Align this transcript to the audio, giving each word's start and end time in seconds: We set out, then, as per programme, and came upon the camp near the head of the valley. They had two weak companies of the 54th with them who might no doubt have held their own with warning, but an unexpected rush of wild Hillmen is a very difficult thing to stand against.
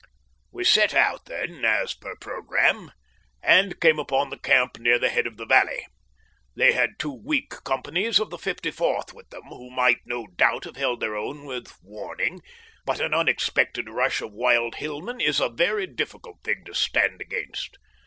We 0.51 0.63
set 0.63 0.95
out, 0.95 1.25
then, 1.27 1.63
as 1.63 1.93
per 1.93 2.15
programme, 2.15 2.91
and 3.43 3.79
came 3.79 3.99
upon 3.99 4.31
the 4.31 4.39
camp 4.39 4.79
near 4.79 4.97
the 4.97 5.11
head 5.11 5.27
of 5.27 5.37
the 5.37 5.45
valley. 5.45 5.85
They 6.55 6.71
had 6.73 6.97
two 6.97 7.13
weak 7.13 7.51
companies 7.63 8.17
of 8.19 8.31
the 8.31 8.37
54th 8.37 9.13
with 9.13 9.29
them 9.29 9.43
who 9.49 9.69
might 9.69 9.99
no 10.07 10.25
doubt 10.25 10.63
have 10.63 10.75
held 10.75 11.01
their 11.01 11.15
own 11.15 11.45
with 11.45 11.71
warning, 11.83 12.41
but 12.83 12.99
an 12.99 13.13
unexpected 13.13 13.89
rush 13.89 14.21
of 14.21 14.33
wild 14.33 14.77
Hillmen 14.77 15.21
is 15.21 15.39
a 15.39 15.49
very 15.49 15.85
difficult 15.85 16.37
thing 16.43 16.63
to 16.65 16.73
stand 16.73 17.21
against. 17.21 17.77